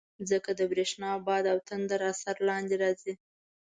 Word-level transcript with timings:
مځکه 0.17 0.51
د 0.59 0.61
برېښنا، 0.71 1.11
باد 1.27 1.45
او 1.53 1.57
تندر 1.69 2.01
اثر 2.11 2.35
لاندې 2.47 2.75
راځي. 2.83 3.13